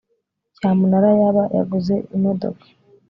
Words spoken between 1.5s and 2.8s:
yaguze imodoka